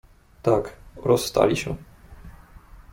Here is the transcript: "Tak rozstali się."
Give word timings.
"Tak 0.41 0.75
rozstali 0.95 1.55
się." 1.55 1.75